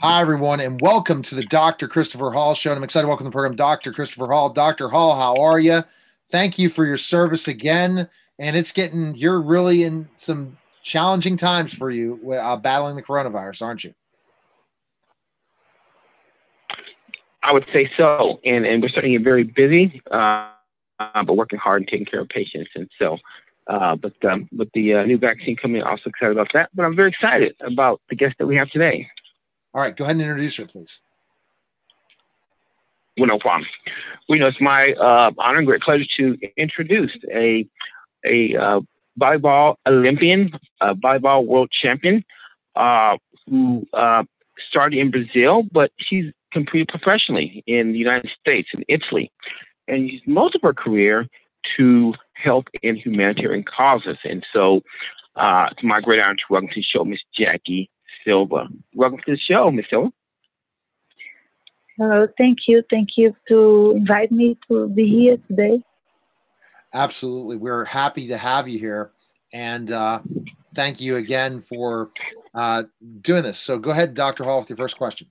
Hi, 0.00 0.20
everyone, 0.20 0.60
and 0.60 0.80
welcome 0.80 1.22
to 1.22 1.34
the 1.34 1.42
Dr. 1.42 1.88
Christopher 1.88 2.30
Hall 2.30 2.54
Show. 2.54 2.70
And 2.70 2.76
I'm 2.76 2.84
excited 2.84 3.02
to 3.02 3.08
welcome 3.08 3.24
to 3.24 3.30
the 3.30 3.32
program 3.32 3.56
Dr. 3.56 3.92
Christopher 3.92 4.28
Hall. 4.28 4.48
Dr. 4.48 4.88
Hall, 4.88 5.16
how 5.16 5.42
are 5.42 5.58
you? 5.58 5.82
Thank 6.30 6.56
you 6.56 6.68
for 6.68 6.84
your 6.84 6.96
service 6.96 7.48
again. 7.48 8.08
And 8.38 8.56
it's 8.56 8.70
getting, 8.70 9.16
you're 9.16 9.40
really 9.40 9.82
in 9.82 10.08
some 10.16 10.56
challenging 10.84 11.36
times 11.36 11.74
for 11.74 11.90
you 11.90 12.32
uh, 12.32 12.56
battling 12.58 12.94
the 12.94 13.02
coronavirus, 13.02 13.60
aren't 13.60 13.82
you? 13.82 13.92
I 17.42 17.50
would 17.50 17.66
say 17.72 17.90
so. 17.96 18.38
And, 18.44 18.64
and 18.66 18.80
we're 18.80 18.90
starting 18.90 19.14
to 19.14 19.18
get 19.18 19.24
very 19.24 19.42
busy, 19.42 20.00
uh, 20.12 20.52
but 21.26 21.34
working 21.34 21.58
hard 21.58 21.82
and 21.82 21.88
taking 21.88 22.06
care 22.06 22.20
of 22.20 22.28
patients. 22.28 22.70
And 22.76 22.88
so, 23.00 23.18
uh, 23.66 23.96
but 23.96 24.12
um, 24.24 24.48
with 24.56 24.70
the 24.74 24.94
uh, 24.94 25.02
new 25.06 25.18
vaccine 25.18 25.56
coming, 25.56 25.82
I'm 25.82 25.88
also 25.88 26.10
excited 26.10 26.36
about 26.36 26.52
that. 26.54 26.70
But 26.72 26.84
I'm 26.84 26.94
very 26.94 27.08
excited 27.08 27.56
about 27.62 28.00
the 28.08 28.14
guest 28.14 28.36
that 28.38 28.46
we 28.46 28.54
have 28.54 28.70
today. 28.70 29.08
All 29.78 29.84
right, 29.84 29.96
go 29.96 30.02
ahead 30.02 30.16
and 30.16 30.22
introduce 30.22 30.56
her, 30.56 30.66
please. 30.66 31.00
Well, 33.16 33.28
no 33.28 33.38
problem. 33.38 33.68
Well, 34.28 34.36
you 34.36 34.42
know, 34.42 34.48
it's 34.48 34.60
my 34.60 34.88
uh, 35.00 35.30
honor 35.38 35.58
and 35.58 35.66
great 35.68 35.82
pleasure 35.82 36.04
to 36.16 36.36
introduce 36.56 37.16
a 37.32 37.64
a 38.26 38.56
uh, 38.56 38.80
volleyball 39.20 39.76
Olympian, 39.86 40.50
a 40.80 40.96
volleyball 40.96 41.46
world 41.46 41.70
champion, 41.70 42.24
uh, 42.74 43.18
who 43.46 43.86
uh, 43.92 44.24
started 44.68 44.98
in 44.98 45.12
Brazil, 45.12 45.62
but 45.70 45.92
she's 46.00 46.24
competed 46.52 46.88
professionally 46.88 47.62
in 47.68 47.92
the 47.92 47.98
United 47.98 48.32
States 48.40 48.70
and 48.74 48.84
Italy, 48.88 49.30
and 49.86 50.08
used 50.08 50.26
most 50.26 50.56
of 50.56 50.62
her 50.62 50.74
career 50.74 51.28
to 51.76 52.14
help 52.32 52.66
in 52.82 52.96
humanitarian 52.96 53.62
causes. 53.62 54.18
And 54.24 54.44
so, 54.52 54.80
uh, 55.36 55.68
it's 55.70 55.84
my 55.84 56.00
great 56.00 56.18
honor 56.18 56.34
to 56.34 56.42
welcome 56.50 56.68
to 56.70 56.74
the 56.74 56.82
show 56.82 57.04
Miss 57.04 57.20
Jackie 57.38 57.88
Silva. 58.24 58.68
Welcome 58.94 59.20
to 59.26 59.32
the 59.32 59.38
show, 59.38 59.70
Ms. 59.70 59.86
Silva. 59.90 60.12
Hello, 61.98 62.28
thank 62.38 62.58
you. 62.68 62.82
Thank 62.90 63.10
you 63.16 63.34
to 63.48 63.94
invite 63.96 64.30
me 64.30 64.56
to 64.68 64.88
be 64.88 65.08
here 65.08 65.36
today. 65.48 65.82
Absolutely. 66.94 67.56
We're 67.56 67.84
happy 67.84 68.28
to 68.28 68.38
have 68.38 68.68
you 68.68 68.78
here. 68.78 69.10
And 69.52 69.90
uh, 69.90 70.20
thank 70.74 71.00
you 71.00 71.16
again 71.16 71.60
for 71.60 72.10
uh, 72.54 72.84
doing 73.20 73.42
this. 73.42 73.58
So 73.58 73.78
go 73.78 73.90
ahead, 73.90 74.14
Dr. 74.14 74.44
Hall, 74.44 74.60
with 74.60 74.70
your 74.70 74.76
first 74.76 74.96
question. 74.96 75.26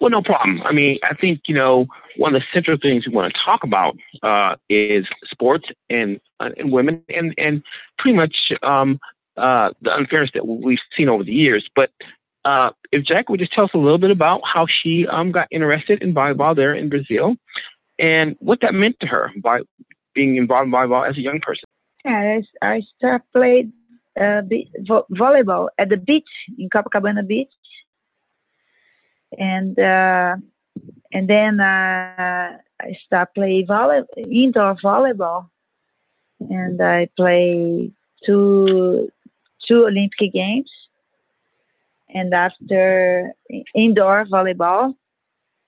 Well, 0.00 0.10
no 0.10 0.22
problem. 0.22 0.62
I 0.62 0.72
mean, 0.72 0.98
I 1.02 1.14
think, 1.14 1.42
you 1.46 1.54
know, 1.54 1.86
one 2.16 2.34
of 2.34 2.40
the 2.40 2.46
central 2.54 2.78
things 2.80 3.06
we 3.06 3.12
want 3.12 3.32
to 3.32 3.40
talk 3.44 3.64
about 3.64 3.96
uh, 4.22 4.54
is 4.68 5.04
sports 5.30 5.66
and, 5.90 6.20
uh, 6.38 6.50
and 6.56 6.70
women 6.70 7.02
and, 7.08 7.34
and 7.36 7.62
pretty 7.98 8.16
much 8.16 8.36
um, 8.62 9.00
uh, 9.38 9.70
the 9.82 9.94
unfairness 9.94 10.30
that 10.34 10.46
we've 10.46 10.78
seen 10.96 11.08
over 11.08 11.24
the 11.24 11.32
years. 11.32 11.68
But 11.74 11.90
uh, 12.44 12.70
if 12.92 13.04
Jack 13.04 13.28
would 13.28 13.40
just 13.40 13.52
tell 13.52 13.64
us 13.64 13.70
a 13.74 13.78
little 13.78 13.98
bit 13.98 14.10
about 14.10 14.40
how 14.44 14.66
she 14.66 15.06
um, 15.06 15.32
got 15.32 15.48
interested 15.50 16.02
in 16.02 16.14
volleyball 16.14 16.56
there 16.56 16.74
in 16.74 16.88
Brazil 16.88 17.36
and 17.98 18.36
what 18.40 18.60
that 18.62 18.74
meant 18.74 18.96
to 19.00 19.06
her 19.06 19.30
by 19.42 19.60
being 20.14 20.36
involved 20.36 20.66
in 20.66 20.72
volleyball 20.72 21.08
as 21.08 21.16
a 21.16 21.20
young 21.20 21.40
person. 21.40 21.64
Yeah, 22.04 22.40
I, 22.62 22.82
started 22.96 23.22
played 23.32 23.72
uh, 24.18 24.42
vo- 24.80 25.06
volleyball 25.10 25.68
at 25.78 25.88
the 25.88 25.96
beach 25.96 26.28
in 26.56 26.70
Copacabana 26.70 27.26
Beach, 27.26 27.52
and 29.36 29.78
uh, 29.78 30.36
and 31.12 31.28
then 31.28 31.60
uh, 31.60 32.56
I 32.80 32.96
started 33.04 33.34
playing 33.34 33.66
volley- 33.66 34.04
indoor 34.16 34.76
volleyball, 34.76 35.50
and 36.40 36.80
I 36.80 37.08
play 37.16 37.90
two 38.24 39.10
two 39.68 39.84
Olympic 39.86 40.32
Games, 40.32 40.70
and 42.08 42.32
after 42.32 43.32
indoor 43.74 44.24
volleyball, 44.24 44.94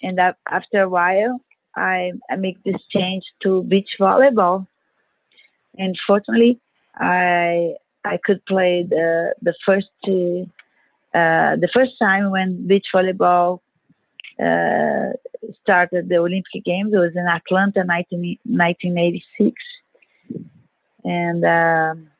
and 0.03 0.19
after 0.19 0.83
a 0.83 0.89
while, 0.89 1.41
I, 1.77 2.13
I 2.31 2.37
make 2.37 2.63
this 2.65 2.81
change 2.91 3.25
to 3.43 3.63
beach 3.65 3.91
volleyball. 4.01 4.67
And 5.79 5.97
fortunately, 6.07 6.59
I 6.97 7.75
I 8.05 8.19
could 8.25 8.45
play 8.47 8.87
the 8.89 9.35
the 9.43 9.55
first 9.65 9.89
uh, 10.09 11.57
the 11.65 11.69
first 11.73 11.93
time 11.99 12.31
when 12.31 12.67
beach 12.67 12.87
volleyball 12.95 13.61
uh, 14.43 15.13
started 15.63 16.09
the 16.09 16.17
Olympic 16.17 16.65
Games. 16.65 16.93
It 16.93 16.99
was 16.99 17.13
in 17.15 17.27
Atlanta, 17.27 17.85
19, 17.85 18.39
1986, 18.45 19.55
and. 21.05 21.45
Um, 21.45 22.11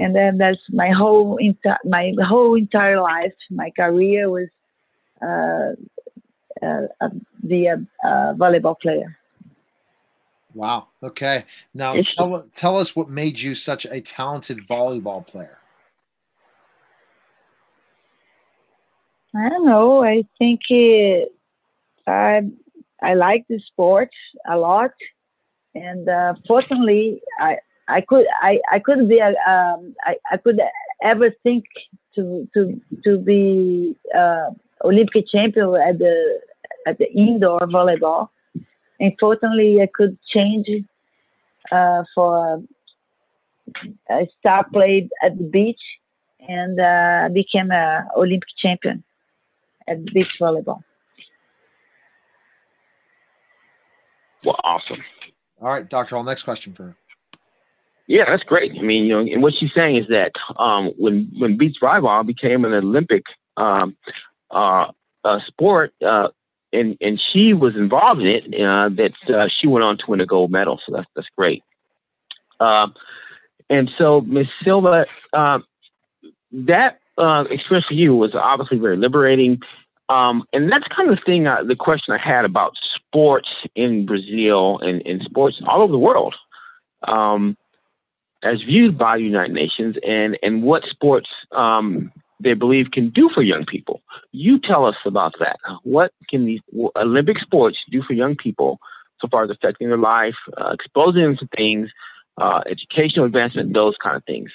and 0.00 0.14
then 0.14 0.38
that's 0.38 0.60
my 0.70 0.90
whole 0.90 1.36
entire 1.36 1.78
my 1.84 2.12
whole 2.26 2.54
entire 2.54 3.00
life. 3.00 3.34
My 3.50 3.70
career 3.70 4.30
was 4.30 4.48
uh, 5.22 5.74
uh, 6.64 6.86
uh, 7.00 7.08
the 7.42 7.68
uh, 7.68 8.34
volleyball 8.34 8.78
player. 8.78 9.18
Wow. 10.54 10.88
Okay. 11.02 11.44
Now 11.74 12.00
tell 12.02 12.46
tell 12.54 12.76
us 12.78 12.94
what 12.94 13.08
made 13.08 13.40
you 13.40 13.54
such 13.54 13.86
a 13.86 14.00
talented 14.00 14.66
volleyball 14.66 15.26
player. 15.26 15.58
I 19.36 19.48
don't 19.48 19.66
know. 19.66 20.04
I 20.04 20.24
think 20.38 20.60
it, 20.68 21.32
I 22.06 22.42
I 23.02 23.14
like 23.14 23.46
the 23.48 23.58
sport 23.66 24.10
a 24.48 24.56
lot, 24.56 24.92
and 25.74 26.08
uh, 26.08 26.34
fortunately, 26.46 27.20
I 27.40 27.58
I 27.88 28.00
could 28.00 28.26
I, 28.40 28.60
I 28.70 28.78
could 28.78 29.08
be 29.08 29.18
a, 29.18 29.28
um, 29.28 29.94
I, 30.04 30.16
I 30.30 30.36
could 30.36 30.60
ever 31.02 31.30
think 31.42 31.64
to 32.14 32.48
to 32.54 32.80
to 33.04 33.18
be 33.18 33.96
uh, 34.16 34.50
Olympic 34.84 35.28
champion 35.28 35.74
at 35.76 35.98
the 35.98 36.40
at 36.86 36.98
the 36.98 37.10
indoor 37.12 37.60
volleyball. 37.60 38.28
Unfortunately, 39.00 39.82
I 39.82 39.88
could 39.92 40.16
change 40.32 40.68
uh, 41.70 42.04
for 42.14 42.62
I 44.08 44.28
start 44.38 44.72
played 44.72 45.10
at 45.22 45.36
the 45.36 45.44
beach 45.44 45.80
and 46.48 46.78
uh, 46.78 47.28
became 47.32 47.70
a 47.70 48.06
Olympic 48.16 48.48
champion 48.60 49.02
at 49.88 50.04
beach 50.06 50.28
volleyball. 50.40 50.82
Well, 54.44 54.60
awesome. 54.62 55.02
All 55.60 55.68
right, 55.68 55.88
Dr. 55.88 56.16
Hall, 56.16 56.24
next 56.24 56.42
question 56.42 56.74
for 56.74 56.94
yeah, 58.06 58.24
that's 58.26 58.42
great. 58.42 58.72
I 58.78 58.82
mean, 58.82 59.04
you 59.04 59.14
know, 59.14 59.20
and 59.20 59.42
what 59.42 59.54
she's 59.58 59.70
saying 59.74 59.96
is 59.96 60.08
that 60.08 60.32
um, 60.58 60.92
when 60.98 61.30
when 61.38 61.56
beach 61.56 61.76
volleyball 61.82 62.26
became 62.26 62.64
an 62.64 62.74
Olympic 62.74 63.24
um, 63.56 63.96
uh, 64.50 64.86
uh, 65.24 65.38
sport, 65.46 65.94
uh, 66.06 66.28
and 66.72 66.98
and 67.00 67.20
she 67.32 67.54
was 67.54 67.74
involved 67.76 68.20
in 68.20 68.26
it, 68.26 68.44
uh, 68.60 68.90
that 68.90 69.12
uh, 69.34 69.48
she 69.60 69.66
went 69.66 69.84
on 69.84 69.96
to 69.98 70.04
win 70.08 70.20
a 70.20 70.26
gold 70.26 70.50
medal. 70.50 70.80
So 70.86 70.94
that's 70.94 71.08
that's 71.16 71.28
great. 71.36 71.62
Um, 72.60 72.94
and 73.70 73.90
so, 73.96 74.20
Miss 74.20 74.48
Silva, 74.62 75.06
uh, 75.32 75.60
that 76.52 76.98
experience 77.50 77.86
for 77.86 77.94
you 77.94 78.14
was 78.14 78.34
obviously 78.34 78.78
very 78.78 78.96
liberating. 78.96 79.60
Um, 80.10 80.42
and 80.52 80.70
that's 80.70 80.84
kind 80.94 81.10
of 81.10 81.16
the 81.16 81.22
thing, 81.24 81.44
the 81.44 81.76
question 81.78 82.12
I 82.12 82.18
had 82.18 82.44
about 82.44 82.74
sports 82.94 83.48
in 83.74 84.04
Brazil 84.04 84.78
and, 84.80 85.00
and 85.06 85.22
sports 85.22 85.58
all 85.66 85.80
over 85.80 85.92
the 85.92 85.98
world. 85.98 86.34
Um, 87.08 87.56
as 88.44 88.62
viewed 88.62 88.98
by 88.98 89.16
the 89.16 89.24
United 89.24 89.52
Nations 89.52 89.96
and, 90.06 90.38
and 90.42 90.62
what 90.62 90.82
sports 90.90 91.28
um, 91.52 92.12
they 92.40 92.54
believe 92.54 92.90
can 92.92 93.10
do 93.10 93.30
for 93.34 93.42
young 93.42 93.64
people. 93.64 94.02
You 94.32 94.58
tell 94.60 94.84
us 94.84 94.96
about 95.04 95.34
that. 95.40 95.58
What 95.82 96.12
can 96.28 96.44
these 96.44 96.60
Olympic 96.96 97.38
sports 97.38 97.78
do 97.90 98.02
for 98.02 98.12
young 98.12 98.36
people 98.36 98.78
so 99.20 99.28
far 99.28 99.44
as 99.44 99.50
affecting 99.50 99.88
their 99.88 99.98
life, 99.98 100.34
uh, 100.56 100.70
exposing 100.72 101.22
them 101.22 101.36
to 101.38 101.48
things, 101.56 101.90
uh, 102.38 102.60
educational 102.70 103.24
advancement, 103.24 103.72
those 103.72 103.94
kind 104.02 104.16
of 104.16 104.24
things? 104.24 104.50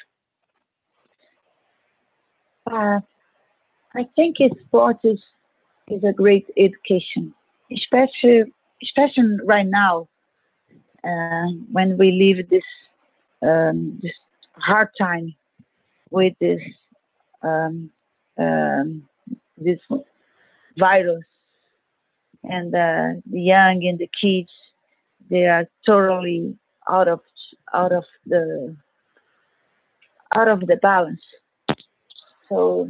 Uh, 2.72 3.00
I 3.96 4.08
think 4.16 4.38
sports 4.68 5.00
is, 5.04 5.20
is 5.88 6.04
a 6.04 6.13
great 6.13 6.46
education, 6.58 7.34
especially 7.72 8.54
especially 8.84 9.38
right 9.44 9.66
now 9.66 10.08
uh, 11.04 11.48
when 11.72 11.98
we 11.98 12.12
live 12.12 12.50
this 12.50 12.63
um, 13.41 14.00
this 14.01 14.13
hard 14.53 14.89
time 15.00 15.36
with 16.12 16.33
this 16.39 16.62
um, 17.41 17.89
um, 18.38 19.07
this 19.57 19.80
virus, 20.77 21.24
and 22.44 22.74
uh, 22.74 23.19
the 23.30 23.41
young 23.41 23.86
and 23.86 24.00
the 24.00 24.09
kids 24.21 24.50
they 25.30 25.45
are 25.45 25.68
totally 25.86 26.57
out 26.89 27.07
of 27.07 27.21
out 27.74 27.91
of 27.91 28.03
the 28.25 28.75
out 30.36 30.47
of 30.47 30.62
the 30.62 30.75
balance. 30.77 31.21
So 32.50 32.89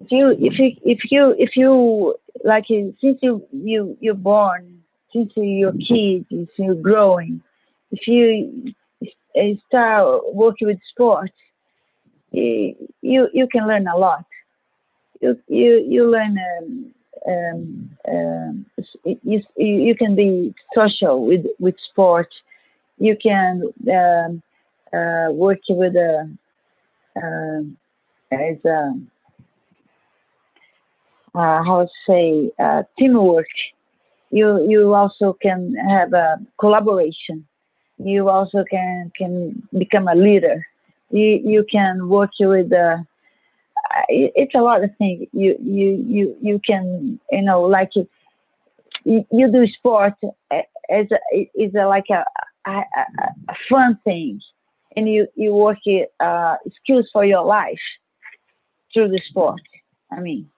if 0.00 0.10
you 0.10 0.30
if 0.38 0.58
you 0.58 0.76
if 0.84 0.98
you 1.10 1.34
if 1.38 1.56
you 1.56 2.14
like 2.44 2.66
since 2.68 3.18
you 3.22 3.46
you 3.52 3.96
you're 4.00 4.14
born 4.14 4.82
since 5.12 5.32
you're 5.36 5.70
a 5.70 5.78
kid 5.78 6.26
since 6.30 6.50
you're 6.58 6.74
growing 6.74 7.42
if 7.90 8.06
you 8.06 8.74
start 9.68 10.34
working 10.34 10.68
with 10.68 10.78
sport, 10.90 11.30
you 12.32 13.28
you 13.32 13.48
can 13.50 13.66
learn 13.66 13.86
a 13.86 13.96
lot. 13.96 14.24
you 15.20 15.38
you 15.48 15.84
you 15.88 16.10
learn 16.10 16.38
um, 16.38 16.94
um, 17.28 17.90
um, 18.08 18.66
you 19.04 19.42
you 19.56 19.94
can 19.96 20.14
be 20.14 20.54
social 20.74 21.26
with 21.26 21.46
with 21.58 21.74
sport. 21.90 22.28
You 22.98 23.16
can 23.16 23.62
um, 23.90 24.42
uh, 24.92 25.32
work 25.32 25.60
with 25.68 25.94
a 25.96 26.30
uh, 27.16 27.62
as 28.32 28.64
a 28.64 28.94
uh, 31.34 31.62
how 31.64 31.82
to 31.82 31.88
say 32.08 32.50
uh, 32.58 32.82
teamwork. 32.98 33.48
You 34.30 34.66
you 34.68 34.94
also 34.94 35.36
can 35.40 35.74
have 35.74 36.12
a 36.12 36.38
collaboration. 36.58 37.46
You 37.98 38.28
also 38.28 38.64
can 38.70 39.10
can 39.16 39.62
become 39.76 40.08
a 40.08 40.14
leader. 40.14 40.66
You 41.10 41.40
you 41.44 41.64
can 41.70 42.08
work 42.08 42.30
with 42.38 42.70
the 42.70 43.04
it's 44.08 44.54
a 44.54 44.60
lot 44.60 44.84
of 44.84 44.90
things. 44.98 45.28
You 45.32 45.56
you 45.62 46.04
you 46.06 46.36
you 46.40 46.60
can 46.66 47.18
you 47.30 47.42
know 47.42 47.62
like 47.62 47.90
you, 49.04 49.24
you 49.30 49.50
do 49.50 49.66
sport 49.68 50.14
as 50.90 51.06
a, 51.10 51.50
is 51.54 51.74
a, 51.74 51.86
like 51.86 52.06
a, 52.10 52.24
a, 52.68 52.84
a 53.48 53.54
fun 53.68 53.98
thing, 54.04 54.40
and 54.96 55.08
you 55.08 55.28
you 55.34 55.54
work 55.54 55.78
uh, 56.20 56.56
skills 56.82 57.08
for 57.12 57.24
your 57.24 57.44
life 57.44 57.86
through 58.92 59.08
the 59.08 59.20
sport. 59.28 59.60
I 60.12 60.20
mean, 60.20 60.50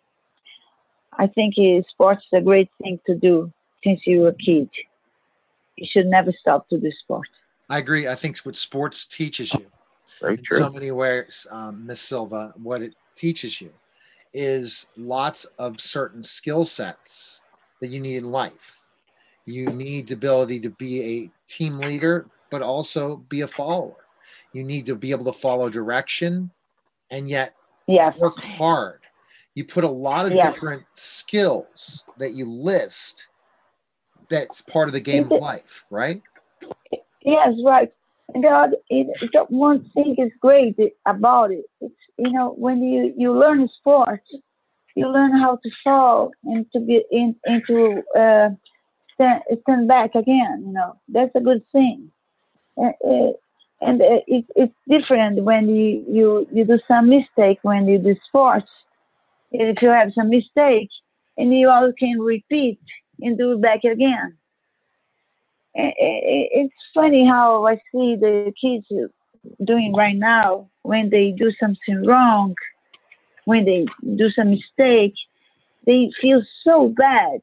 I 1.19 1.27
think 1.27 1.55
sports 1.91 2.25
is 2.33 2.39
a 2.39 2.43
great 2.43 2.71
thing 2.83 3.01
to 3.07 3.15
do 3.15 3.53
since 3.85 4.01
you 4.07 4.21
were 4.21 4.29
a 4.29 4.35
kid. 4.35 4.71
You 5.79 5.87
should 5.89 6.07
never 6.07 6.33
stop 6.33 6.69
to 6.71 6.79
do 6.79 6.91
sport. 7.03 7.29
I 7.71 7.79
agree. 7.79 8.09
I 8.09 8.17
think 8.17 8.39
what 8.39 8.57
sports 8.57 9.07
teaches 9.07 9.53
you. 9.55 9.67
Very 10.21 10.37
true. 10.39 10.59
so 10.59 10.71
many 10.71 10.91
ways, 10.91 11.47
um, 11.51 11.87
Miss 11.87 12.01
Silva, 12.01 12.53
what 12.61 12.83
it 12.83 12.95
teaches 13.15 13.61
you 13.61 13.71
is 14.33 14.89
lots 14.97 15.45
of 15.59 15.81
certain 15.81 16.25
skill 16.25 16.65
sets 16.65 17.41
that 17.81 17.89
you 17.89 18.01
need 18.01 18.17
in 18.17 18.33
life. 18.33 18.81
You 19.45 19.67
need 19.67 20.09
the 20.09 20.15
ability 20.15 20.59
to 20.61 20.71
be 20.71 21.03
a 21.03 21.31
team 21.47 21.79
leader, 21.79 22.27
but 22.51 22.61
also 22.61 23.19
be 23.29 23.43
a 23.43 23.49
follower. 23.49 24.05
You 24.53 24.65
need 24.65 24.87
to 24.87 24.97
be 24.97 25.13
able 25.13 25.33
to 25.33 25.39
follow 25.39 25.71
direction 25.71 26.51
and 27.11 27.29
yet 27.29 27.55
yes. 27.87 28.17
work 28.19 28.39
hard. 28.41 29.01
You 29.55 29.65
put 29.65 29.85
a 29.85 29.89
lot 29.89 30.27
of 30.27 30.33
yes. 30.33 30.53
different 30.53 30.83
skills 30.95 32.05
that 32.19 32.35
you 32.35 32.51
list 32.51 33.29
that's 34.29 34.61
part 34.61 34.89
of 34.89 34.93
the 34.93 35.01
game 35.01 35.31
of 35.31 35.41
life, 35.41 35.85
right? 35.91 36.23
Yes, 37.23 37.55
right. 37.65 37.93
Other, 38.37 38.77
it, 38.91 39.07
one 39.49 39.91
thing 39.95 40.15
is 40.19 40.31
great 40.41 40.77
about 41.07 41.51
it. 41.51 41.65
It's 41.81 41.95
you 42.19 42.31
know 42.31 42.51
when 42.51 42.83
you 42.83 43.15
you 43.17 43.33
learn 43.33 43.69
sports, 43.79 44.27
you 44.95 45.09
learn 45.09 45.33
how 45.33 45.57
to 45.57 45.71
fall 45.83 46.33
and 46.45 46.67
to 46.73 46.81
be 46.81 47.03
in 47.11 47.35
into 47.47 48.03
uh, 48.19 48.51
stand, 49.15 49.43
stand 49.63 49.89
back 49.89 50.15
again. 50.15 50.65
You 50.67 50.73
know 50.73 50.97
that's 51.09 51.35
a 51.35 51.41
good 51.41 51.65
thing. 51.73 52.11
And 52.77 54.03
uh, 54.03 54.21
it, 54.27 54.45
it's 54.57 54.75
different 54.89 55.43
when 55.43 55.69
you, 55.69 56.05
you 56.09 56.49
you 56.53 56.65
do 56.65 56.79
some 56.87 57.09
mistake 57.09 57.61
when 57.63 57.87
you 57.87 57.99
do 57.99 58.15
sports. 58.29 58.69
If 59.51 59.81
you 59.81 59.89
have 59.89 60.13
some 60.15 60.29
mistake, 60.29 60.91
and 61.39 61.57
you 61.57 61.71
all 61.71 61.93
can 61.99 62.21
repeat 62.21 62.81
and 63.21 63.39
do 63.39 63.53
it 63.53 63.61
back 63.63 63.85
again 63.85 64.37
it's 65.75 66.75
funny 66.95 67.27
how 67.27 67.67
I 67.67 67.77
see 67.93 68.17
the 68.21 68.43
kids 68.49 68.75
doing 69.65 69.95
right 69.95 70.17
now 70.17 70.69
when 70.83 71.11
they 71.11 71.33
do 71.37 71.51
something 71.61 72.05
wrong, 72.07 72.55
when 73.45 73.65
they 73.65 73.87
do 74.17 74.31
some 74.31 74.51
mistake, 74.51 75.15
they 75.87 76.11
feel 76.21 76.43
so 76.65 76.89
bad. 76.97 77.41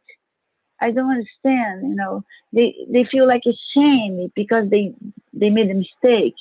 I 0.81 0.91
don't 0.91 1.11
understand, 1.11 1.89
you 1.89 1.95
know. 1.95 2.23
They 2.53 2.75
they 2.91 3.05
feel 3.11 3.27
like 3.27 3.43
a 3.47 3.53
shame 3.73 4.31
because 4.35 4.69
they 4.69 4.93
they 5.33 5.49
made 5.49 5.69
a 5.71 5.75
mistake, 5.75 6.35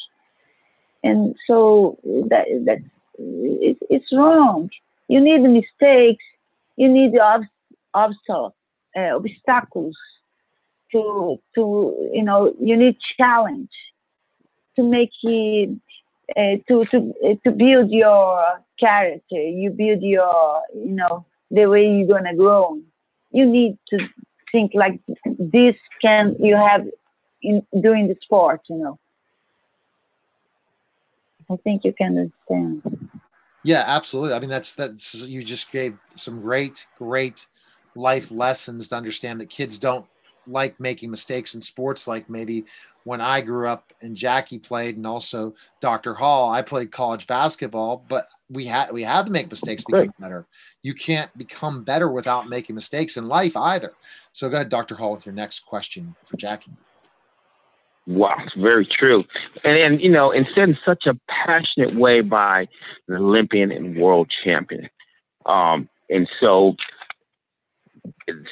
and 1.03 1.35
so 1.47 1.99
that 2.31 2.47
that 2.67 2.79
it, 3.19 3.79
it's 3.91 4.13
wrong. 4.13 4.71
You 5.09 5.21
need 5.21 5.41
mistakes. 5.43 6.25
You 6.77 6.89
need 6.89 7.19
ob- 7.19 7.51
obstacle, 7.95 8.55
uh, 8.97 9.17
obstacles 9.17 9.97
to 10.93 11.39
to 11.55 12.11
you 12.13 12.23
know 12.23 12.55
you 12.61 12.77
need 12.77 12.97
challenge 13.17 13.71
to 14.77 14.83
make 14.83 15.11
it 15.23 15.71
uh, 16.37 16.57
to 16.69 16.85
to 16.91 17.15
uh, 17.25 17.35
to 17.45 17.51
build 17.51 17.91
your 17.91 18.61
character 18.79 19.41
you 19.41 19.71
build 19.71 20.03
your 20.03 20.63
you 20.75 20.93
know 20.93 21.25
the 21.55 21.67
way 21.67 21.87
you're 21.87 22.07
gonna 22.07 22.35
grow. 22.35 22.79
You 23.31 23.47
need 23.47 23.79
to 23.91 23.99
think 24.53 24.73
like 24.75 25.01
this 25.39 25.77
can 26.03 26.37
you 26.41 26.57
have 26.57 26.87
in 27.43 27.67
doing 27.81 28.09
the 28.09 28.17
sport 28.23 28.61
you 28.69 28.77
know. 28.77 28.99
I 31.51 31.57
think 31.57 31.85
you 31.85 31.93
can 31.93 32.19
understand. 32.19 33.11
Yeah 33.63 33.85
absolutely. 33.87 34.35
I 34.35 34.41
mean 34.41 34.51
that's 34.51 34.75
that's 34.75 35.15
you 35.15 35.43
just 35.43 35.71
gave 35.71 35.97
some 36.17 36.41
great 36.41 36.87
great 36.99 37.47
life 37.95 38.31
lessons 38.31 38.89
to 38.89 38.97
understand 38.97 39.41
that 39.41 39.51
kids 39.51 39.79
don't 39.79 40.07
like 40.47 40.79
making 40.79 41.11
mistakes 41.11 41.55
in 41.55 41.61
sports 41.61 42.07
like 42.07 42.29
maybe 42.29 42.65
when 43.05 43.21
I 43.21 43.43
grew 43.43 43.69
up 43.69 43.93
and 44.01 44.17
Jackie 44.17 44.59
played 44.59 44.97
and 44.97 45.07
also 45.07 45.55
Dr. 45.81 46.15
Hall, 46.15 46.51
I 46.51 46.63
played 46.63 46.91
college 46.91 47.27
basketball, 47.27 48.03
but 48.09 48.27
we 48.51 48.65
had 48.65 48.93
we 48.93 49.03
had 49.03 49.27
to 49.27 49.33
make 49.33 49.51
mistakes 49.51 49.85
to 49.85 49.93
become 49.93 50.15
better. 50.19 50.47
You 50.83 50.95
can't 50.95 51.37
become 51.37 51.85
better 51.85 52.11
without 52.11 52.49
making 52.49 52.75
mistakes 52.75 53.17
in 53.17 53.29
life 53.29 53.57
either. 53.57 53.93
So 54.33 54.49
go 54.49 54.57
ahead, 54.57 54.71
Dr. 54.71 54.97
Hall, 54.97 55.13
with 55.13 55.27
your 55.27 55.35
next 55.35 55.61
question 55.67 56.15
for 56.25 56.37
Jackie. 56.37 56.73
Wow, 58.07 58.37
it's 58.39 58.55
very 58.57 58.87
true. 58.87 59.25
And 59.63 59.77
and 59.77 60.01
you 60.01 60.11
know, 60.11 60.33
and 60.33 60.47
said 60.55 60.71
in 60.71 60.79
such 60.85 61.05
a 61.07 61.19
passionate 61.29 61.95
way 61.95 62.23
by 62.23 62.69
an 63.09 63.17
Olympian 63.17 63.71
and 63.71 63.97
world 63.97 64.31
champion. 64.45 64.89
Um, 65.47 65.89
and 66.09 66.29
so 66.41 66.75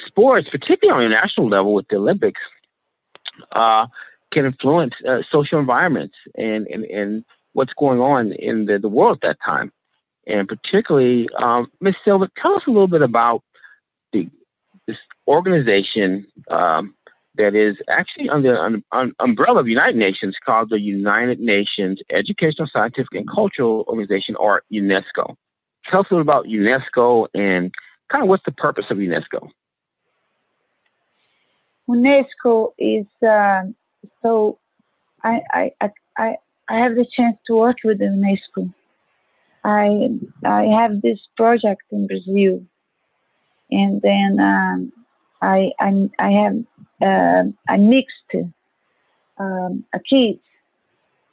sports, 0.07 0.47
particularly 0.51 1.05
on 1.05 1.11
a 1.11 1.15
national 1.15 1.49
level 1.49 1.73
with 1.73 1.87
the 1.89 1.97
Olympics, 1.97 2.41
uh, 3.51 3.87
can 4.31 4.45
influence 4.45 4.93
uh, 5.07 5.19
social 5.31 5.59
environments 5.59 6.15
and, 6.35 6.67
and, 6.67 6.83
and 6.85 7.25
what's 7.53 7.73
going 7.77 7.99
on 7.99 8.33
in 8.33 8.65
the, 8.65 8.79
the 8.79 8.89
world 8.89 9.19
at 9.23 9.27
that 9.27 9.37
time. 9.45 9.71
And 10.25 10.47
particularly, 10.47 11.27
um, 11.37 11.67
Ms. 11.81 11.95
Silva, 12.03 12.29
tell 12.41 12.55
us 12.55 12.63
a 12.67 12.71
little 12.71 12.87
bit 12.87 13.01
about 13.01 13.43
the, 14.11 14.29
this 14.87 14.97
organization 15.27 16.25
um, 16.49 16.95
that 17.35 17.55
is 17.55 17.75
actually 17.89 18.29
under 18.29 18.57
um, 18.91 19.13
umbrella 19.19 19.59
of 19.59 19.65
the 19.65 19.71
United 19.71 19.95
Nations 19.97 20.35
called 20.45 20.69
the 20.69 20.79
United 20.79 21.39
Nations 21.39 21.99
Educational, 22.11 22.67
Scientific, 22.71 23.13
and 23.13 23.29
Cultural 23.29 23.85
Organization, 23.87 24.35
or 24.35 24.63
UNESCO. 24.71 25.35
Tell 25.89 26.01
us 26.01 26.07
a 26.09 26.13
little 26.13 26.21
about 26.21 26.45
UNESCO 26.45 27.27
and 27.33 27.73
kind 28.11 28.23
of 28.23 28.29
what's 28.29 28.45
the 28.45 28.51
purpose 28.51 28.85
of 28.89 28.97
UNESCO? 28.97 29.49
UNESCO 31.89 32.73
is 32.77 33.05
uh, 33.27 33.63
so 34.21 34.57
I, 35.23 35.41
I 35.51 35.71
I 36.17 36.35
I 36.69 36.77
have 36.77 36.95
the 36.95 37.05
chance 37.15 37.37
to 37.47 37.55
work 37.55 37.77
with 37.83 37.99
UNESCO. 37.99 38.73
I 39.63 40.09
I 40.45 40.63
have 40.63 41.01
this 41.01 41.19
project 41.35 41.83
in 41.91 42.07
Brazil, 42.07 42.63
and 43.71 44.01
then 44.01 44.39
um, 44.39 44.91
I, 45.41 45.71
I 45.79 46.09
I 46.19 46.31
have 46.31 46.55
uh, 47.01 47.43
I 47.67 47.77
mixed 47.77 48.49
um, 49.37 49.85
a 49.93 49.99
kids 49.99 50.39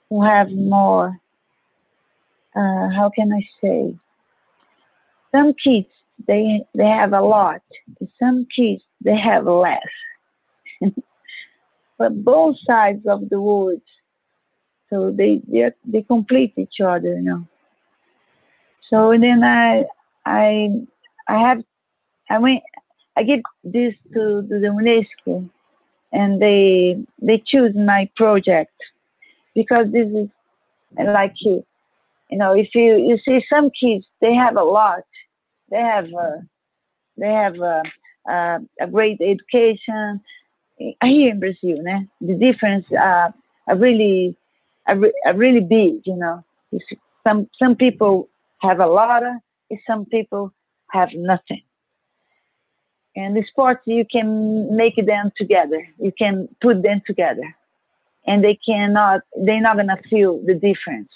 who 0.09 0.23
have 0.25 0.51
more. 0.51 1.17
Uh, 2.57 2.89
how 2.91 3.11
can 3.15 3.33
I 3.33 3.49
say? 3.61 3.95
Some 5.33 5.55
kids 5.55 5.87
they 6.27 6.63
they 6.75 6.87
have 6.87 7.13
a 7.13 7.21
lot. 7.21 7.63
Some 8.19 8.47
kids 8.55 8.83
they 9.05 9.17
have 9.17 9.47
less. 9.47 9.87
but 11.99 12.25
both 12.25 12.57
sides 12.67 13.07
of 13.07 13.29
the 13.29 13.41
woods, 13.41 13.83
so 14.89 15.11
they 15.11 15.41
they 15.49 15.71
they 15.85 16.03
complete 16.03 16.55
each 16.57 16.81
other, 16.81 17.15
you 17.15 17.23
know. 17.23 17.47
So 18.89 19.13
then 19.13 19.43
I 19.45 19.85
I 20.27 20.85
I 21.29 21.39
have 21.39 21.63
I 22.29 22.39
went 22.39 22.63
I 23.17 23.23
give 23.23 23.41
this 23.65 23.95
to, 24.15 24.43
to 24.43 24.61
the 24.61 24.69
UNESCO, 24.69 25.49
and 26.13 26.41
they 26.41 26.97
they 27.21 27.43
choose 27.47 27.75
my 27.75 28.09
project. 28.17 28.73
Because 29.55 29.91
this 29.93 30.09
is 30.09 30.29
like 31.07 31.35
you. 31.41 31.65
You 32.31 32.39
know 32.39 32.55
if 32.55 32.75
you 32.75 32.97
you 32.97 33.19
see 33.25 33.45
some 33.53 33.71
kids 33.71 34.07
they 34.21 34.35
have 34.35 34.57
a 34.57 34.63
lot. 34.65 35.03
They 35.71 35.79
have 35.79 36.07
a, 36.13 36.43
they 37.17 37.29
have 37.33 37.57
a, 37.61 37.83
a, 38.29 38.59
a 38.81 38.87
great 38.89 39.21
education 39.21 40.21
here 40.81 41.31
in 41.31 41.41
Brazil, 41.41 41.83
né? 41.83 42.09
The 42.21 42.35
difference 42.35 42.87
uh, 42.93 43.31
are 43.69 43.77
really 43.77 44.37
are, 44.87 44.97
are 45.27 45.35
really 45.35 45.61
big, 45.61 46.03
you 46.05 46.17
know. 46.17 46.43
Some 47.27 47.49
some 47.59 47.77
people 47.77 48.29
have 48.63 48.81
a 48.81 48.87
lot, 48.87 49.23
of, 49.23 49.35
some 49.87 50.07
people 50.07 50.53
have 50.91 51.11
nothing. 51.15 51.63
And 53.17 53.37
the 53.37 53.45
sports, 53.49 53.83
you 53.87 54.05
can 54.11 54.75
make 54.75 54.95
them 54.97 55.33
together. 55.37 55.87
You 55.99 56.13
can 56.17 56.49
put 56.63 56.83
them 56.83 57.03
together, 57.07 57.55
and 58.27 58.43
they 58.43 58.59
cannot. 58.67 59.23
They're 59.37 59.61
not 59.61 59.77
gonna 59.77 60.01
feel 60.09 60.41
the 60.45 60.55
difference. 60.55 61.11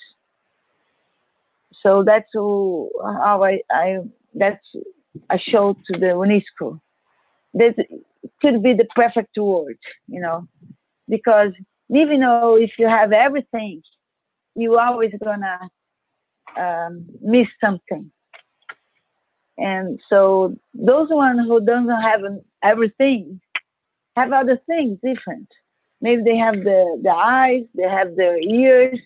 So 1.82 2.02
that's 2.02 2.30
how 2.34 3.44
I, 3.44 3.60
I 3.70 3.98
that's 4.34 4.64
I 5.30 5.38
showed 5.38 5.76
to 5.86 5.98
the 5.98 6.06
UNESCO. 6.06 6.80
That 7.54 7.76
could 8.40 8.62
be 8.62 8.74
the 8.74 8.86
perfect 8.94 9.36
word, 9.36 9.78
you 10.06 10.20
know, 10.20 10.48
because 11.08 11.52
even 11.90 12.20
though 12.20 12.56
if 12.56 12.72
you 12.78 12.88
have 12.88 13.12
everything, 13.12 13.82
you 14.54 14.78
always 14.78 15.12
gonna 15.22 15.58
um, 16.58 17.06
miss 17.20 17.48
something. 17.62 18.10
And 19.58 20.00
so 20.08 20.56
those 20.74 21.08
ones 21.10 21.40
who 21.46 21.64
don't 21.64 21.88
have 21.88 22.20
everything 22.62 23.40
have 24.16 24.32
other 24.32 24.58
things 24.66 24.98
different. 25.02 25.48
Maybe 26.00 26.22
they 26.22 26.36
have 26.36 26.56
the, 26.56 27.00
the 27.02 27.10
eyes, 27.10 27.64
they 27.74 27.84
have 27.84 28.16
their 28.16 28.38
ears, 28.38 28.98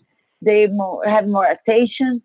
they 0.42 0.66
more, 0.66 1.04
have 1.06 1.26
more 1.26 1.46
attention, 1.46 2.22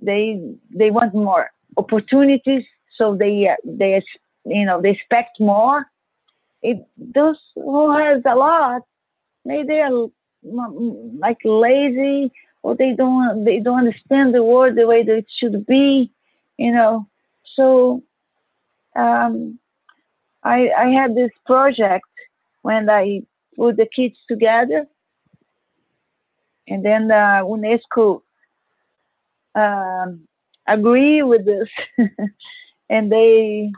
they 0.00 0.40
they 0.74 0.90
want 0.90 1.14
more 1.14 1.50
opportunities, 1.76 2.64
so 2.96 3.16
they 3.16 3.48
they 3.64 4.02
you 4.44 4.66
know 4.66 4.80
they 4.80 4.90
expect 4.90 5.40
more. 5.40 5.86
It, 6.64 6.78
those 6.98 7.38
who 7.56 7.96
has 7.96 8.22
a 8.26 8.36
lot, 8.36 8.82
maybe 9.44 9.68
they 9.68 9.82
are 9.82 10.08
like 11.18 11.38
lazy 11.44 12.32
or 12.62 12.76
they 12.76 12.94
don't 12.94 13.44
they 13.44 13.60
don't 13.60 13.80
understand 13.80 14.34
the 14.34 14.42
world 14.42 14.76
the 14.76 14.86
way 14.86 15.04
that 15.04 15.16
it 15.18 15.26
should 15.38 15.66
be, 15.66 16.10
you 16.58 16.72
know. 16.72 17.06
So 17.56 18.02
um, 18.96 19.58
I 20.44 20.70
I 20.70 20.88
had 20.90 21.14
this 21.14 21.32
project 21.46 22.08
when 22.62 22.90
I 22.90 23.22
put 23.56 23.76
the 23.76 23.86
kids 23.86 24.16
together, 24.28 24.86
and 26.68 26.84
then 26.84 27.08
the 27.08 27.42
UNESCO 27.44 28.22
um, 29.54 30.28
agree 30.66 31.22
with 31.22 31.44
this, 31.46 31.68
and 32.90 33.12
they 33.12 33.72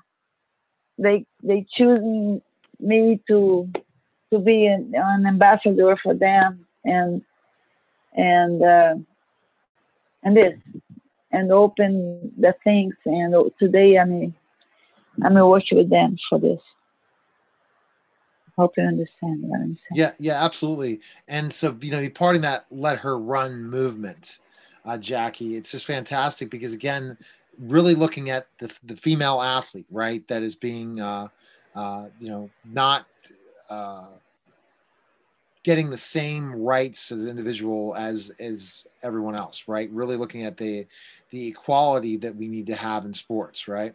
they 0.99 1.26
they 1.43 1.66
choose 1.76 2.40
me 2.80 3.21
to 3.28 3.71
to 4.33 4.38
be 4.38 4.66
an, 4.66 4.92
an 4.95 5.26
ambassador 5.26 5.97
for 6.02 6.14
them 6.14 6.66
and 6.85 7.23
and 8.14 8.62
uh, 8.62 8.95
and 10.23 10.37
this 10.37 10.59
and 11.33 11.52
open 11.52 12.33
the 12.38 12.54
things 12.64 12.95
and 13.04 13.35
today 13.59 13.99
I'm 13.99 14.35
I'm 15.23 15.35
working 15.35 15.78
with 15.78 15.90
them 15.90 16.16
for 16.28 16.38
this. 16.38 16.61
Hope 18.56 18.73
you 18.76 18.85
understand 18.85 19.42
what 19.42 19.61
I'm 19.61 19.78
saying. 19.88 19.95
Yeah, 19.95 20.12
yeah, 20.18 20.42
absolutely. 20.42 21.00
And 21.28 21.52
so 21.52 21.76
you 21.80 21.90
know, 21.90 21.99
you're 21.99 22.11
parting 22.11 22.42
that 22.42 22.64
"Let 22.71 22.99
Her 22.99 23.18
Run" 23.18 23.64
movement, 23.64 24.38
uh, 24.85 24.97
Jackie. 24.97 25.56
It's 25.56 25.71
just 25.71 25.85
fantastic 25.85 26.49
because 26.49 26.73
again, 26.73 27.18
really 27.59 27.95
looking 27.95 28.30
at 28.30 28.47
the 28.59 28.75
the 28.85 28.97
female 28.97 29.42
athlete, 29.42 29.87
right, 29.90 30.26
that 30.28 30.42
is 30.42 30.56
being, 30.56 31.00
uh, 31.00 31.28
uh, 31.76 32.06
you 32.18 32.28
know, 32.28 32.50
not 32.64 33.06
uh, 33.68 34.06
getting 35.62 35.90
the 35.90 35.99
same 35.99 36.62
rights 36.62 37.12
as 37.12 37.26
individual 37.26 37.95
as 37.97 38.30
as 38.40 38.87
everyone 39.02 39.35
else, 39.35 39.64
right? 39.68 39.90
Really 39.90 40.16
looking 40.16 40.45
at 40.45 40.56
the 40.56 40.87
the 41.30 41.49
equality 41.49 42.16
that 42.18 42.35
we 42.35 42.49
need 42.49 42.66
to 42.68 42.75
have 42.75 43.04
in 43.04 43.12
sports, 43.12 43.68
right? 43.68 43.95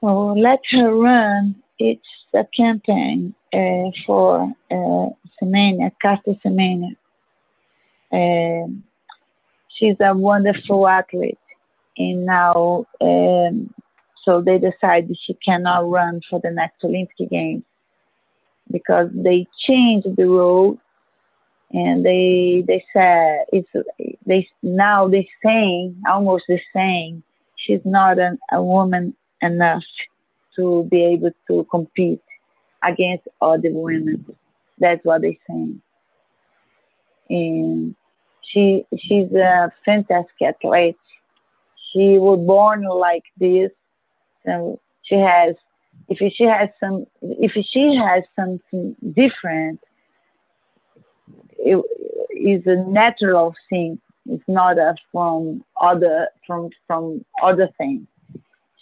Well, 0.00 0.40
let 0.40 0.60
her 0.70 0.94
run. 0.94 1.56
It's 1.78 2.02
a 2.34 2.44
campaign 2.56 3.34
uh, 3.52 3.90
for 4.06 4.52
uh, 4.70 5.06
Semenya, 5.42 5.90
Caster 6.00 6.36
Semenya. 6.44 6.96
Um, 8.12 8.84
she's 9.76 9.96
a 10.00 10.14
wonderful 10.14 10.86
athlete, 10.86 11.38
and 11.96 12.26
now 12.26 12.86
um, 13.00 13.74
so 14.30 14.40
they 14.40 14.58
decided 14.58 15.16
she 15.26 15.34
cannot 15.34 15.90
run 15.90 16.20
for 16.30 16.40
the 16.40 16.50
next 16.50 16.84
Olympic 16.84 17.28
Games 17.30 17.64
because 18.70 19.08
they 19.12 19.46
changed 19.66 20.06
the 20.16 20.24
rule 20.24 20.78
and 21.72 22.06
they 22.06 22.62
they 22.64 22.84
said 22.92 23.44
it's 23.52 23.68
they 24.24 24.46
now 24.62 25.08
they 25.08 25.28
saying 25.44 26.00
almost 26.08 26.44
the 26.46 26.60
saying 26.72 27.24
she's 27.56 27.80
not 27.84 28.20
an, 28.20 28.38
a 28.52 28.62
woman 28.62 29.16
enough 29.42 29.82
to 30.54 30.86
be 30.90 31.04
able 31.04 31.32
to 31.48 31.66
compete 31.68 32.22
against 32.84 33.26
other 33.42 33.70
women. 33.72 34.24
That's 34.78 35.04
what 35.04 35.22
they're 35.22 35.32
saying. 35.48 35.82
And 37.28 37.96
she 38.42 38.84
she's 38.96 39.32
a 39.32 39.72
fantastic 39.84 40.40
athlete. 40.40 40.96
She 41.92 42.18
was 42.18 42.38
born 42.46 42.84
like 42.84 43.24
this. 43.36 43.72
So 44.44 44.80
she 45.02 45.16
has 45.16 45.54
if 46.08 46.18
she 46.34 46.44
has 46.44 46.68
some 46.78 47.06
if 47.22 47.52
she 47.52 47.96
has 47.96 48.24
something 48.36 48.96
different 49.12 49.80
it 51.58 51.84
is 52.30 52.66
a 52.66 52.76
natural 52.76 53.54
thing. 53.68 54.00
It's 54.26 54.44
not 54.48 54.78
a 54.78 54.94
from 55.12 55.64
other 55.80 56.28
from 56.46 56.70
from 56.86 57.24
other 57.42 57.68
things. 57.78 58.06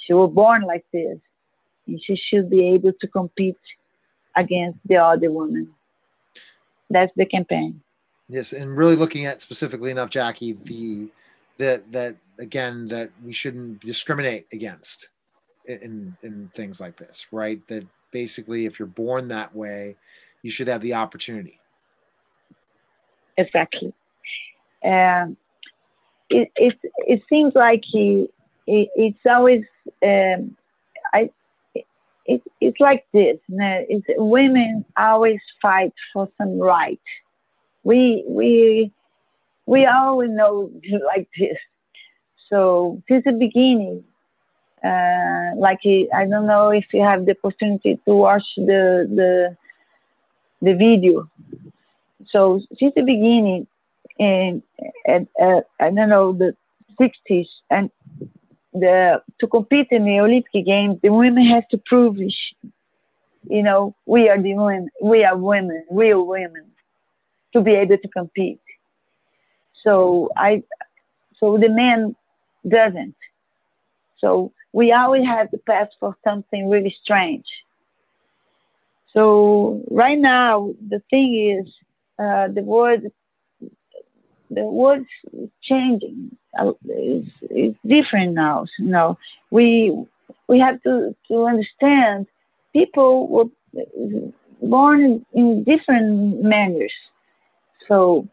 She 0.06 0.12
was 0.12 0.30
born 0.32 0.62
like 0.62 0.84
this 0.92 1.18
and 1.86 2.00
she 2.02 2.16
should 2.16 2.50
be 2.50 2.68
able 2.68 2.92
to 3.00 3.06
compete 3.08 3.56
against 4.36 4.78
the 4.86 4.96
other 4.96 5.30
women 5.30 5.74
that's 6.90 7.12
the 7.16 7.26
campaign. 7.26 7.80
Yes 8.28 8.52
and 8.52 8.76
really 8.76 8.96
looking 8.96 9.24
at 9.26 9.40
specifically 9.40 9.90
enough 9.90 10.10
jackie 10.10 10.52
the 10.52 11.08
that 11.56 11.90
that 11.92 12.16
again 12.38 12.88
that 12.88 13.10
we 13.24 13.32
shouldn't 13.32 13.80
discriminate 13.80 14.46
against 14.52 15.08
in 15.68 16.16
in 16.22 16.50
things 16.54 16.80
like 16.80 16.96
this, 16.96 17.26
right? 17.30 17.60
That 17.68 17.86
basically, 18.10 18.66
if 18.66 18.78
you're 18.78 18.86
born 18.88 19.28
that 19.28 19.54
way, 19.54 19.96
you 20.42 20.50
should 20.50 20.68
have 20.68 20.80
the 20.80 20.94
opportunity. 20.94 21.60
Exactly. 23.36 23.92
Um, 24.84 25.36
it, 26.30 26.50
it 26.56 26.74
it 27.06 27.22
seems 27.28 27.54
like 27.54 27.82
he, 27.90 28.28
it, 28.66 28.88
it's 28.96 29.18
always 29.26 29.64
um, 30.02 30.56
I 31.12 31.30
it, 32.26 32.42
it's 32.60 32.80
like 32.80 33.06
this. 33.12 33.38
It's, 33.48 34.06
women 34.16 34.84
always 34.96 35.40
fight 35.60 35.92
for 36.12 36.28
some 36.38 36.58
right. 36.58 37.00
We 37.84 38.24
we 38.26 38.92
we 39.66 39.86
always 39.86 40.30
know 40.30 40.70
like 41.06 41.28
this. 41.38 41.56
So 42.50 43.02
since 43.08 43.24
the 43.24 43.32
beginning, 43.32 44.04
uh, 44.84 45.56
like 45.56 45.80
I 45.84 46.26
don't 46.26 46.46
know 46.46 46.70
if 46.70 46.86
you 46.92 47.02
have 47.02 47.26
the 47.26 47.36
opportunity 47.42 48.00
to 48.06 48.14
watch 48.14 48.44
the 48.56 49.06
the 49.18 49.56
the 50.62 50.74
video. 50.74 51.30
So 52.26 52.60
since 52.78 52.94
the 52.94 53.02
beginning, 53.02 53.66
in 54.18 54.62
I 55.06 55.90
don't 55.90 56.08
know 56.08 56.32
the 56.32 56.56
60s 57.00 57.46
and 57.70 57.90
the 58.72 59.22
to 59.40 59.46
compete 59.46 59.88
in 59.90 60.04
the 60.04 60.20
Olympic 60.20 60.64
Games, 60.66 60.98
the 61.02 61.10
women 61.10 61.46
have 61.46 61.68
to 61.68 61.78
prove, 61.86 62.16
you 62.18 63.62
know, 63.62 63.94
we 64.06 64.28
are 64.28 64.40
the 64.40 64.54
women, 64.54 64.90
we 65.02 65.24
are 65.24 65.36
women, 65.36 65.84
real 65.90 66.26
women, 66.26 66.64
to 67.52 67.60
be 67.60 67.72
able 67.72 67.98
to 67.98 68.08
compete. 68.08 68.60
So 69.84 70.30
I, 70.36 70.62
so 71.38 71.56
the 71.56 71.68
man 71.68 72.16
doesn't. 72.68 73.14
So 74.18 74.52
we 74.78 74.92
always 74.92 75.24
have 75.26 75.50
to 75.50 75.58
pass 75.58 75.88
for 75.98 76.16
something 76.22 76.70
really 76.70 76.94
strange. 77.02 77.46
So 79.12 79.82
right 79.90 80.20
now, 80.36 80.72
the 80.92 81.00
thing 81.10 81.30
is, 81.56 81.66
uh, 82.24 82.46
the 82.56 82.62
world, 82.62 83.02
the 84.56 84.62
world's 84.80 85.14
changing. 85.68 86.36
Uh, 86.56 86.74
it's, 86.84 87.28
it's 87.62 87.78
different 87.84 88.34
now. 88.34 88.66
You 88.78 88.90
know, 88.96 89.18
we 89.50 89.68
we 90.46 90.60
have 90.60 90.80
to 90.84 91.16
to 91.26 91.34
understand 91.52 92.28
people 92.72 93.26
were 93.34 93.50
born 94.62 94.98
in, 95.08 95.26
in 95.40 95.64
different 95.64 96.40
manners. 96.54 96.96
So 97.88 98.28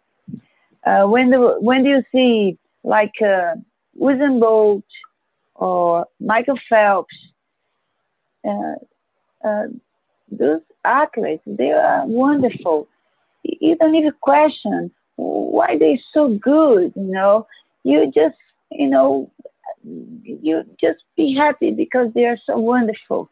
uh, 0.85 1.05
when 1.13 1.31
the 1.31 1.39
when 1.59 1.83
do 1.83 1.89
you 1.89 2.03
see 2.11 2.59
like 2.83 3.15
uh, 3.33 3.55
Usain 3.99 4.39
Bolt 4.39 4.83
or 5.55 6.05
Michael 6.19 6.59
Phelps, 6.69 7.15
uh, 8.47 8.75
uh, 9.43 9.67
those 10.31 10.62
athletes, 10.83 11.43
they 11.45 11.71
are 11.71 12.05
wonderful. 12.05 12.88
You 13.43 13.75
don't 13.75 13.95
even 13.95 14.13
question 14.21 14.91
why 15.15 15.77
they're 15.77 15.97
so 16.13 16.29
good, 16.29 16.93
you 16.95 17.03
know. 17.03 17.47
You 17.83 18.12
just, 18.13 18.38
you 18.71 18.88
know, 18.88 19.31
you 19.83 20.63
just 20.81 21.00
be 21.15 21.35
happy 21.35 21.71
because 21.71 22.12
they 22.13 22.25
are 22.25 22.38
so 22.45 22.57
wonderful, 22.57 23.29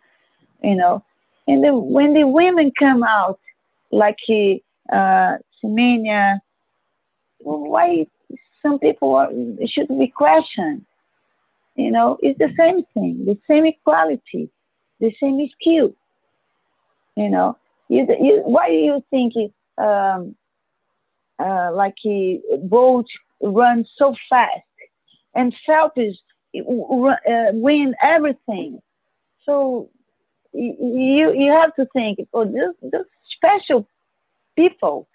you 0.64 0.76
know. 0.76 1.04
And 1.48 1.64
then 1.64 1.90
when 1.90 2.14
the 2.14 2.26
women 2.28 2.72
come 2.78 3.04
out, 3.04 3.40
like 3.92 4.18
uh, 4.92 5.38
Semenya, 5.64 6.40
why 7.40 8.08
some 8.62 8.80
people 8.80 9.16
are, 9.16 9.30
should 9.68 9.88
be 9.88 10.08
questioned? 10.08 10.86
You 11.76 11.92
know, 11.92 12.18
it's 12.22 12.38
the 12.40 12.54
same 12.58 12.84
thing, 12.94 13.26
the 13.26 13.38
same 13.48 13.66
equality, 13.66 14.50
the 15.00 15.14
same 15.20 15.50
skill. 15.60 15.94
You 17.16 17.30
know, 17.30 17.58
you, 17.90 18.08
you, 18.20 18.42
why 18.46 18.70
do 18.70 18.76
you 18.76 19.04
think 19.10 19.34
um, 19.78 20.36
uh, 21.40 21.72
like 21.74 21.96
he 22.02 22.42
Bolt 22.64 23.08
runs 23.42 23.90
so 23.98 24.16
fast 24.30 24.62
and 25.36 25.54
Phelps 25.66 26.00
uh, 26.56 27.52
win 27.54 27.96
everything? 28.04 28.80
So 29.46 29.90
you 30.54 31.34
you 31.36 31.52
have 31.52 31.76
to 31.76 31.88
think, 31.94 32.20
oh, 32.34 32.46
this, 32.46 32.92
this 32.92 33.06
special 33.36 33.88
people. 34.56 35.08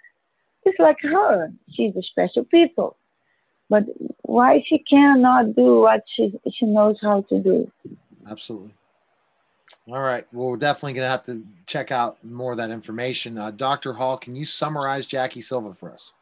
It's 0.64 0.78
like 0.78 0.98
her. 1.02 1.50
She's 1.70 1.96
a 1.96 2.02
special 2.02 2.44
people. 2.44 2.97
But 3.70 3.84
why 4.22 4.64
she 4.66 4.78
cannot 4.78 5.54
do 5.54 5.80
what 5.80 6.04
she 6.14 6.32
she 6.52 6.66
knows 6.66 6.96
how 7.02 7.22
to 7.28 7.38
do? 7.40 7.70
Absolutely. 8.28 8.74
All 9.88 10.00
right. 10.00 10.26
Well, 10.32 10.50
we're 10.50 10.56
definitely 10.56 10.94
going 10.94 11.06
to 11.06 11.10
have 11.10 11.24
to 11.26 11.42
check 11.66 11.90
out 11.90 12.22
more 12.22 12.52
of 12.52 12.58
that 12.58 12.70
information. 12.70 13.38
Uh, 13.38 13.50
Dr. 13.50 13.94
Hall, 13.94 14.18
can 14.18 14.36
you 14.36 14.44
summarize 14.44 15.06
Jackie 15.06 15.40
Silva 15.40 15.74
for 15.74 15.92
us? 15.92 16.12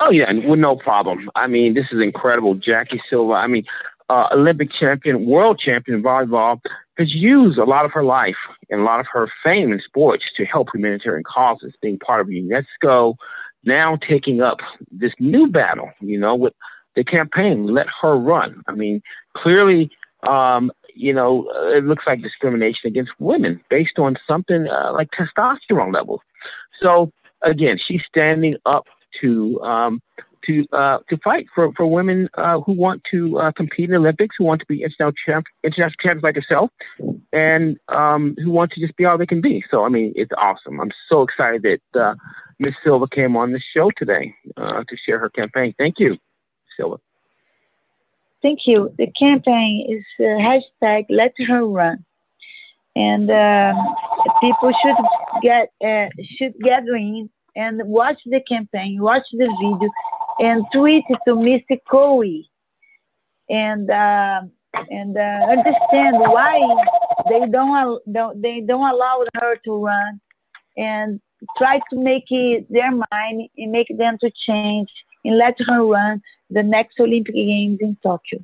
Oh, 0.00 0.12
yeah, 0.12 0.32
well, 0.46 0.56
no 0.56 0.76
problem. 0.76 1.28
I 1.34 1.48
mean, 1.48 1.74
this 1.74 1.86
is 1.90 2.00
incredible. 2.00 2.54
Jackie 2.54 3.02
Silva, 3.10 3.32
I 3.32 3.48
mean, 3.48 3.64
uh, 4.08 4.28
Olympic 4.32 4.68
champion, 4.78 5.26
world 5.26 5.60
champion 5.64 5.98
in 5.98 6.04
volleyball, 6.04 6.60
has 6.96 7.12
used 7.12 7.58
a 7.58 7.64
lot 7.64 7.84
of 7.84 7.92
her 7.92 8.04
life 8.04 8.36
and 8.70 8.80
a 8.80 8.84
lot 8.84 9.00
of 9.00 9.06
her 9.12 9.28
fame 9.42 9.72
in 9.72 9.80
sports 9.84 10.24
to 10.36 10.44
help 10.44 10.68
humanitarian 10.72 11.24
causes, 11.24 11.72
being 11.82 11.98
part 11.98 12.20
of 12.20 12.28
UNESCO, 12.28 13.16
now 13.64 13.96
taking 13.96 14.40
up 14.40 14.58
this 14.90 15.12
new 15.18 15.48
battle, 15.48 15.90
you 16.00 16.18
know, 16.18 16.34
with 16.34 16.54
the 16.96 17.04
campaign, 17.04 17.66
Let 17.66 17.86
Her 18.00 18.16
Run. 18.16 18.62
I 18.66 18.72
mean, 18.72 19.02
clearly 19.36 19.90
um, 20.26 20.72
you 20.94 21.12
know, 21.12 21.48
uh, 21.54 21.76
it 21.76 21.84
looks 21.84 22.04
like 22.06 22.22
discrimination 22.22 22.86
against 22.86 23.12
women 23.18 23.60
based 23.70 23.98
on 23.98 24.16
something 24.26 24.66
uh, 24.66 24.92
like 24.92 25.08
testosterone 25.12 25.94
levels. 25.94 26.20
So 26.82 27.12
again, 27.42 27.78
she's 27.84 28.02
standing 28.08 28.56
up 28.66 28.86
to 29.20 29.60
um, 29.62 30.02
to 30.48 30.66
uh, 30.72 30.98
to 31.08 31.16
fight 31.18 31.46
for 31.54 31.72
for 31.74 31.86
women 31.86 32.28
uh, 32.34 32.60
who 32.60 32.72
want 32.72 33.02
to 33.10 33.38
uh, 33.38 33.52
compete 33.52 33.84
in 33.84 33.90
the 33.90 33.96
Olympics, 33.96 34.34
who 34.38 34.44
want 34.44 34.60
to 34.60 34.66
be 34.66 34.82
international 34.82 35.12
champ, 35.24 35.46
international 35.62 35.96
champions 36.02 36.22
like 36.22 36.36
yourself, 36.36 36.70
and 37.32 37.78
um, 37.88 38.34
who 38.42 38.50
want 38.50 38.72
to 38.72 38.80
just 38.80 38.96
be 38.96 39.04
all 39.04 39.18
they 39.18 39.26
can 39.26 39.40
be. 39.40 39.62
So 39.70 39.84
I 39.84 39.88
mean, 39.88 40.12
it's 40.16 40.32
awesome. 40.36 40.80
I'm 40.80 40.90
so 41.08 41.22
excited 41.22 41.62
that 41.62 42.00
uh, 42.00 42.14
Miss 42.58 42.74
Silva 42.82 43.06
came 43.06 43.36
on 43.36 43.52
the 43.52 43.60
show 43.76 43.90
today 43.96 44.34
uh, 44.56 44.82
to 44.88 44.96
share 45.06 45.18
her 45.18 45.28
campaign. 45.28 45.74
Thank 45.78 45.96
you, 45.98 46.16
Silva. 46.76 46.96
Thank 48.40 48.60
you. 48.66 48.92
The 48.98 49.08
campaign 49.18 49.86
is 49.88 50.04
uh, 50.18 50.38
hashtag 50.40 51.06
Let 51.10 51.34
Her 51.46 51.66
Run, 51.66 52.04
and 52.96 53.30
um, 53.30 53.76
people 54.40 54.72
should 54.82 55.42
get 55.42 55.72
uh, 55.86 56.08
should 56.38 56.54
gather 56.60 56.96
in 56.96 57.28
and 57.58 57.82
watch 57.84 58.18
the 58.24 58.40
campaign, 58.48 58.98
watch 59.00 59.24
the 59.32 59.48
video, 59.60 59.90
and 60.38 60.64
tweet 60.72 61.04
to 61.26 61.34
Mr. 61.34 61.78
Coe, 61.90 62.22
and 63.48 63.90
uh, 63.90 64.42
and 64.90 65.16
uh, 65.16 65.46
understand 65.50 66.18
why 66.18 66.60
they 67.28 67.46
don't, 67.50 68.00
don't 68.12 68.40
they 68.42 68.60
don't 68.60 68.88
allow 68.88 69.24
her 69.34 69.56
to 69.64 69.84
run, 69.84 70.20
and 70.76 71.20
try 71.56 71.80
to 71.90 71.96
make 71.96 72.24
it 72.30 72.66
their 72.70 72.90
mind 72.90 73.48
and 73.56 73.72
make 73.72 73.88
them 73.96 74.18
to 74.20 74.30
change 74.46 74.88
and 75.24 75.38
let 75.38 75.56
her 75.66 75.84
run 75.84 76.22
the 76.50 76.62
next 76.62 76.98
Olympic 77.00 77.34
Games 77.34 77.78
in 77.80 77.96
Tokyo. 78.02 78.40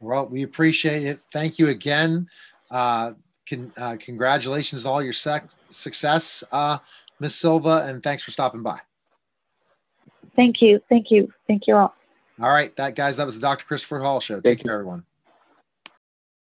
Well, 0.00 0.26
we 0.26 0.42
appreciate 0.42 1.04
it. 1.04 1.20
Thank 1.32 1.58
you 1.58 1.68
again. 1.68 2.28
Uh, 2.70 3.14
con- 3.48 3.72
uh, 3.76 3.96
congratulations 3.98 4.84
on 4.84 4.92
all 4.92 5.02
your 5.02 5.12
sec- 5.12 5.50
success, 5.70 6.44
uh, 6.52 6.78
Ms. 7.20 7.34
Silva, 7.34 7.86
and 7.88 8.02
thanks 8.02 8.22
for 8.22 8.30
stopping 8.30 8.62
by. 8.62 8.78
Thank 10.36 10.60
you. 10.60 10.80
Thank 10.88 11.10
you. 11.10 11.32
Thank 11.46 11.66
you 11.66 11.76
all. 11.76 11.94
All 12.40 12.50
right, 12.50 12.74
that 12.76 12.94
guys, 12.94 13.16
that 13.16 13.26
was 13.26 13.34
the 13.34 13.40
Dr. 13.40 13.64
Christopher 13.64 13.98
Hall 13.98 14.20
show. 14.20 14.40
Take 14.40 14.62
care, 14.62 14.74
everyone. 14.74 15.04